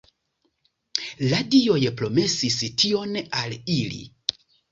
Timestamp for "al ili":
3.43-4.03